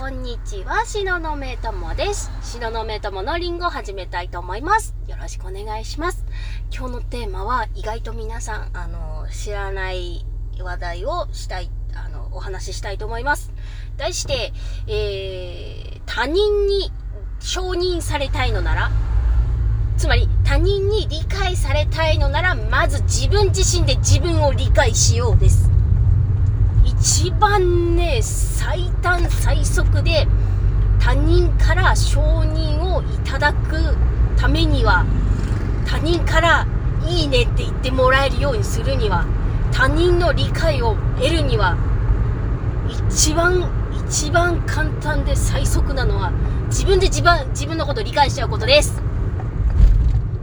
[0.00, 2.30] こんにちは、しののめともです。
[2.42, 4.94] しののめとものりんごを始めたいと思います。
[5.06, 6.24] よろしくお願いします。
[6.74, 10.24] 今日のテーマは意外と皆さん、あの、知らない
[10.58, 13.52] 話題をしたい、あの、お話ししたいと思います。
[13.98, 14.54] 題して、
[14.86, 16.90] えー、他人に
[17.38, 18.90] 承認されたいのなら、
[19.98, 25.70] つまり他人に理解されたいのなら、まず自分自身で自分を理解しようです。
[27.00, 30.28] 一番ね、最短最速で
[30.98, 33.96] 他人から承認をいただく
[34.36, 35.06] ためには、
[35.86, 36.66] 他人から
[37.08, 39.24] いいねって言ってもらえるようにするには、
[39.72, 41.78] 他人の理解を得るには、
[43.08, 43.66] 一番、
[44.06, 46.32] 一番簡単で最速なのは、
[46.66, 49.00] 自分で自分、自分のことを理解しちゃうことです。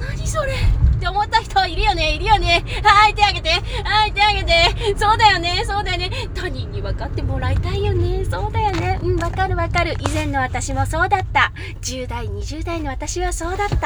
[0.00, 0.54] 何それ
[1.00, 3.48] って思った人いるよねいるよねはい、手あげて
[3.84, 9.94] はい、手あげてそうだよねそうだよね他人に分かってもらいたいよねそうだよねうん、わかるわかる。
[10.00, 11.52] 以前の私もそうだった。
[11.80, 13.76] 10代、20代の私はそうだった。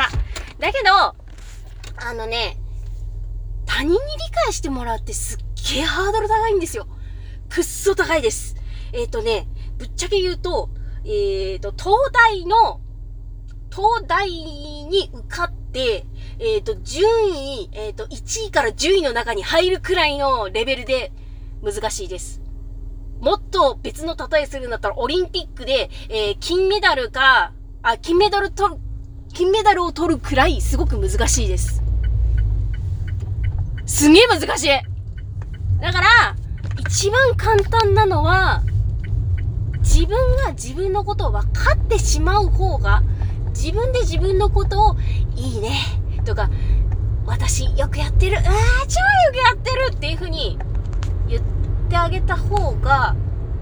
[0.59, 1.15] だけど、
[1.97, 2.57] あのね、
[3.65, 4.01] 他人に理
[4.45, 5.39] 解してもらうってすっ
[5.75, 6.89] げえハードル高いんですよ。
[7.49, 8.57] くっそ高いです。
[8.93, 9.47] えっ、ー、とね、
[9.79, 10.71] ぶっちゃけ言うと、
[11.05, 12.81] えっ、ー、と、東大の、
[13.71, 16.05] 東大に受かって、
[16.39, 21.13] えっ、ー、と、順位、えっ、と、1位から10位の中に入るくらいのレベルで
[21.63, 22.41] 難しいです。
[23.21, 28.81] もっと別の例えするんだったら、オリンピックで、えー、金メダルか、あ、金メダル取る、
[29.33, 31.83] 金メダルを取るくらいすごく難しいです。
[33.87, 34.69] すげえ難しい
[35.81, 36.37] だから、
[36.79, 38.63] 一番簡単なのは、
[39.81, 43.03] 自分が自分のことを分かってしまう方が、
[43.51, 44.97] 自分で自分のことを、
[45.37, 45.77] いいね、
[46.25, 46.51] とか、
[47.27, 50.59] 私よくやってる、ああ、超よくやってるっていう風に
[51.29, 51.43] 言っ
[51.89, 53.15] てあげた方が、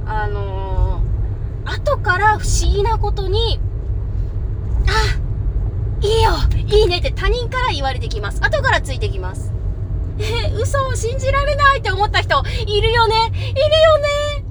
[0.07, 3.61] あのー、後から不思議なことに、
[4.89, 5.19] あ、
[6.05, 6.33] いいよ、
[6.67, 8.41] いいねって他人から言われてきます。
[8.42, 9.53] 後からついてきます。
[10.19, 14.45] え嘘を信じられないって思った人、いるよねいるよね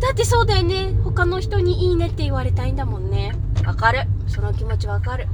[0.00, 0.94] だってそうだよね。
[1.04, 3.32] 他の人にいいねって言われたいんだもんね。
[3.64, 4.00] わかる。
[4.26, 5.28] その気持ちわかる。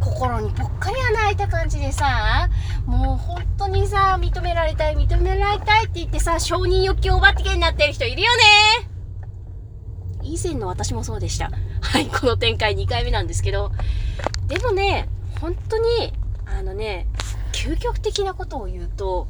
[0.00, 2.48] 心にぽっかり穴開いた感じでさ、
[2.86, 8.42] もう本当にさ、認められたい、認められたいって言ってさ、承認欲求おばってけになってる人いるよね
[10.22, 11.50] 以前の私もそうでした。
[11.80, 13.72] はい、この展開2回目なんですけど。
[14.46, 15.08] でもね、
[15.40, 16.12] 本当に、
[16.46, 17.06] あのね、
[17.52, 19.26] 究極的なことを言うと、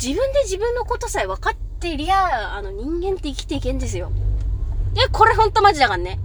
[0.00, 4.12] 自分で自分のことさえ分かってりゃ、あの人間って生きていけんですよ。
[4.96, 6.18] え、これほんとマジだからね。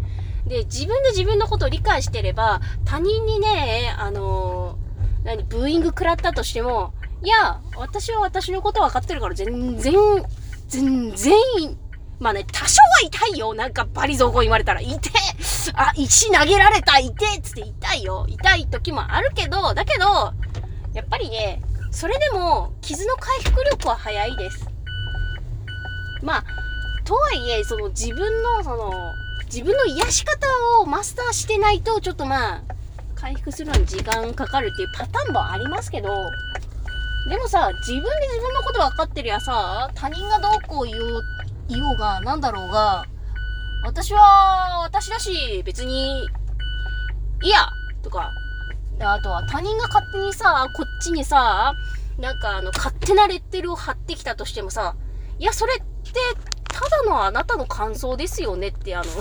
[0.48, 6.94] で、自分で自分のことを理解してれば、他人にね、あのー、何、ブーイング食らったとしても、
[7.24, 9.94] いや、私は私のこと分かってるから全然、
[10.68, 11.34] 全然、
[12.20, 13.54] まあね、多少は痛いよ。
[13.54, 15.12] なんかバリ雑言言われたら、痛て
[15.76, 18.26] あ、石投げられた痛てつって痛いよ。
[18.28, 20.06] 痛い時もあるけど、だけど、
[20.94, 21.62] やっぱりね、
[21.92, 24.68] それでも、傷の回復力は早いです。
[26.22, 26.44] まあ、
[27.04, 28.92] とはいえ、その自分の、その、
[29.54, 30.48] 自分の癒し方
[30.82, 32.64] をマスターしてないと、ちょっとまあ、
[33.14, 36.10] 回復するのに時間かかるっていうパターンもありますけど、
[37.30, 41.24] でもさ、自分で自分のこと分かってりゃさ、他人がどうこう言おう、
[41.70, 43.06] 言おうが、なんだろうが、
[43.84, 46.26] 私は、私だし、別に、
[47.44, 47.70] いや
[48.02, 48.32] とか、
[49.02, 51.76] あとは他人が勝手にさ、こっちにさ、
[52.18, 54.96] なんかあの、勝手なレッテルを貼ってきたとしてもさ、
[55.38, 55.84] いや、それって、
[56.74, 59.06] ただのあなたの感想ですよねって、あの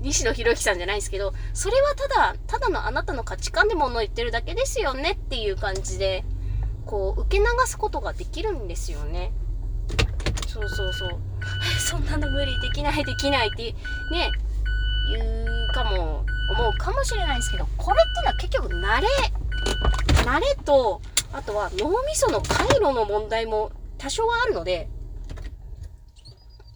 [0.00, 6.24] 西野博之さんじゃないですけど、それはただ、ただのあなたの価値観で物を言ってるだけですよねっていう感じで、
[6.86, 9.32] こう、受け流すことができるんですよね。
[10.46, 11.18] そうそうそう。
[11.80, 13.72] そんなの無理、できない、できないって、
[14.10, 14.30] ね、
[15.10, 19.08] 言うかも、思うかもしれないですけど、これってのは結局慣れ、
[20.24, 21.00] 慣れと、
[21.32, 24.88] あとは脳みその回路の問題も多少はあるので、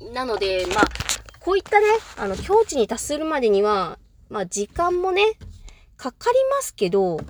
[0.01, 0.89] なので、まあ、
[1.41, 1.87] こういったね、
[2.17, 3.99] あの、境地に達するまでには、
[4.29, 5.25] まあ、時間もね、
[5.97, 7.25] かかりますけど、と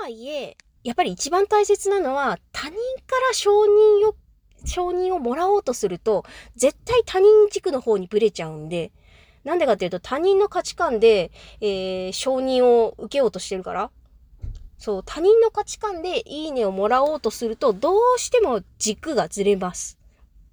[0.00, 2.80] はいえ、やっぱり一番大切なのは、他人か
[3.28, 4.16] ら承認を、
[4.64, 6.24] 承認をもらおうとすると、
[6.56, 8.92] 絶対他人軸の方にブレちゃうんで、
[9.44, 11.30] なんでかっていうと、他人の価値観で、
[11.60, 13.90] えー、承認を受けようとしてるから。
[14.78, 19.98] そう、他人の価値観でいいねをもらおうとすると、どうしても軸がずれます。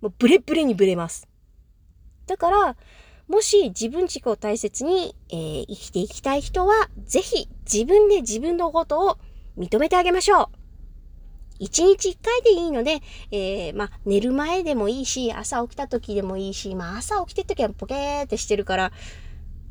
[0.03, 1.29] もうブレブレにブレます。
[2.27, 2.75] だから、
[3.29, 9.17] もし自分軸を大切に、えー、生きていきたい人は、ぜひ自分で自分のことを
[9.57, 10.49] 認めてあげましょ
[11.61, 11.63] う。
[11.63, 12.99] 1日1回でいいので、
[13.31, 18.91] えー、まあ、寝る前でもいいし、朝起きた時でもいいし、まあ、朝起きてる時はポケーってしてるから、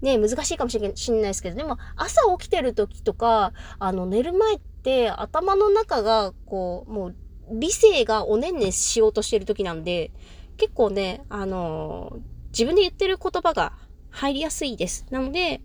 [0.00, 7.16] ね、難しいかもしれないですけど、でも、朝起きてる時とか、あの、寝る前って頭の中が、こう、もう、
[7.50, 10.10] 理性がおねんねんしようとしてる時なんで、
[10.56, 12.18] 結構ね、あの、
[12.50, 13.72] 自分で言ってる言葉が
[14.10, 15.06] 入りやすいです。
[15.10, 15.60] なので、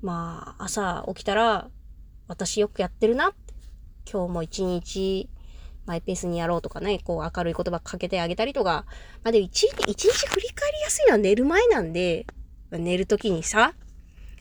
[0.00, 1.68] まあ、朝起きたら、
[2.28, 3.34] 私よくやってるな。
[4.10, 5.28] 今日も一日、
[5.86, 8.84] マイペースにやろうとかね、こう明るい言葉かけてあげたりとか。
[9.24, 12.26] まあでも一日、一日振り返りやすいのは寝る前なんで、
[12.70, 13.74] 寝る時にさ、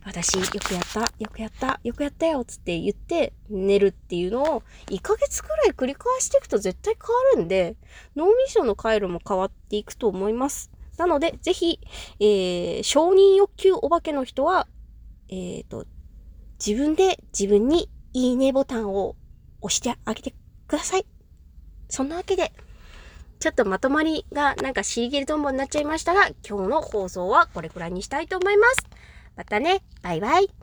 [0.07, 7.75] 私よくやった、よくやった、よくやったよ、つって言って寝るっていうのを1ヶ月くらい繰り返していくと絶対変わるんで、
[8.15, 10.71] 脳みその回路も変わっていくと思います。
[10.97, 11.81] なので、ぜひ、
[12.21, 14.67] えー、承認欲求お化けの人は、
[15.27, 15.85] えっ、ー、と、
[16.65, 19.17] 自分で自分にいいねボタンを
[19.59, 20.33] 押してあげて
[20.67, 21.05] ください。
[21.89, 22.53] そんなわけで、
[23.39, 28.87] ちょっとまとまりがなんかシーゲルトンボになっちゃいましたが、今日の放送はこれくらいにしたいと思います。
[29.37, 30.56] またね、バイバイ。